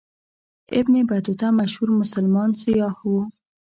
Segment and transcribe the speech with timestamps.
[0.79, 3.13] ابن بطوطه مشهور مسلمان سیاح و.